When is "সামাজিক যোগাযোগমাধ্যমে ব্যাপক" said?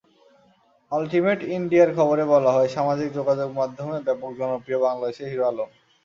2.69-4.31